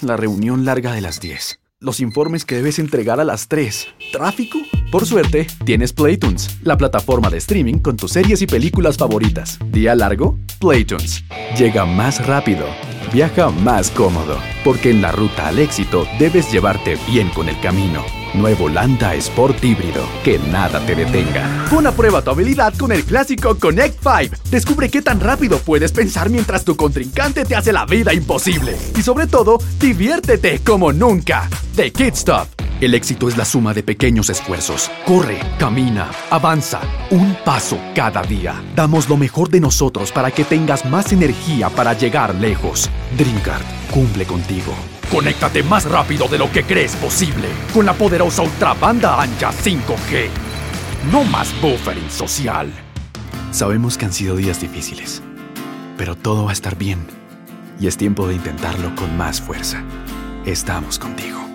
La 0.00 0.16
reunión 0.16 0.64
larga 0.64 0.92
de 0.92 1.00
las 1.00 1.20
10. 1.20 1.58
Los 1.80 1.98
informes 1.98 2.44
que 2.44 2.54
debes 2.54 2.78
entregar 2.78 3.18
a 3.18 3.24
las 3.24 3.48
3. 3.48 3.88
¿Tráfico? 4.12 4.58
Por 4.92 5.06
suerte, 5.06 5.48
tienes 5.64 5.92
Playtunes, 5.92 6.56
la 6.62 6.76
plataforma 6.76 7.30
de 7.30 7.38
streaming 7.38 7.78
con 7.80 7.96
tus 7.96 8.12
series 8.12 8.40
y 8.40 8.46
películas 8.46 8.96
favoritas. 8.96 9.58
¿Día 9.72 9.96
largo? 9.96 10.38
Playtunes. 10.60 11.24
Llega 11.58 11.84
más 11.84 12.24
rápido. 12.24 12.64
Viaja 13.12 13.50
más 13.50 13.90
cómodo. 13.90 14.38
Porque 14.64 14.90
en 14.90 15.00
la 15.00 15.12
ruta 15.12 15.48
al 15.48 15.58
éxito 15.58 16.06
debes 16.18 16.52
llevarte 16.52 16.98
bien 17.06 17.30
con 17.30 17.48
el 17.48 17.58
camino. 17.60 18.04
Nuevo 18.34 18.68
Landa 18.68 19.14
Sport 19.14 19.64
híbrido. 19.64 20.04
Que 20.22 20.38
nada 20.38 20.84
te 20.84 20.94
detenga. 20.94 21.66
Pon 21.70 21.86
a 21.86 21.92
prueba 21.92 22.22
tu 22.22 22.30
habilidad 22.30 22.74
con 22.76 22.92
el 22.92 23.04
clásico 23.04 23.56
Connect 23.58 24.00
5. 24.02 24.36
Descubre 24.50 24.90
qué 24.90 25.00
tan 25.00 25.20
rápido 25.20 25.58
puedes 25.58 25.92
pensar 25.92 26.28
mientras 26.28 26.64
tu 26.64 26.76
contrincante 26.76 27.44
te 27.44 27.56
hace 27.56 27.72
la 27.72 27.86
vida 27.86 28.12
imposible. 28.12 28.76
Y 28.96 29.02
sobre 29.02 29.26
todo, 29.26 29.58
diviértete 29.80 30.60
como 30.60 30.92
nunca. 30.92 31.48
The 31.76 31.90
Kid 31.90 32.14
Stop. 32.14 32.57
El 32.80 32.94
éxito 32.94 33.28
es 33.28 33.36
la 33.36 33.44
suma 33.44 33.74
de 33.74 33.82
pequeños 33.82 34.30
esfuerzos. 34.30 34.88
Corre, 35.04 35.40
camina, 35.58 36.12
avanza, 36.30 36.80
un 37.10 37.36
paso 37.44 37.76
cada 37.92 38.22
día. 38.22 38.54
Damos 38.76 39.08
lo 39.08 39.16
mejor 39.16 39.50
de 39.50 39.58
nosotros 39.58 40.12
para 40.12 40.30
que 40.30 40.44
tengas 40.44 40.84
más 40.84 41.12
energía 41.12 41.70
para 41.70 41.92
llegar 41.94 42.36
lejos. 42.36 42.88
Drinkard 43.16 43.64
cumple 43.90 44.26
contigo. 44.26 44.72
Conéctate 45.10 45.64
más 45.64 45.86
rápido 45.86 46.28
de 46.28 46.38
lo 46.38 46.52
que 46.52 46.62
crees 46.62 46.94
posible 46.94 47.48
con 47.74 47.84
la 47.84 47.94
poderosa 47.94 48.42
ultra 48.42 48.74
banda 48.74 49.20
ancha 49.20 49.50
5G. 49.50 50.28
No 51.10 51.24
más 51.24 51.52
buffering 51.60 52.10
social. 52.10 52.70
Sabemos 53.50 53.98
que 53.98 54.04
han 54.04 54.12
sido 54.12 54.36
días 54.36 54.60
difíciles, 54.60 55.20
pero 55.96 56.14
todo 56.14 56.44
va 56.44 56.50
a 56.50 56.52
estar 56.52 56.76
bien 56.76 57.00
y 57.80 57.88
es 57.88 57.96
tiempo 57.96 58.28
de 58.28 58.34
intentarlo 58.34 58.94
con 58.94 59.16
más 59.16 59.40
fuerza. 59.40 59.82
Estamos 60.44 61.00
contigo. 61.00 61.47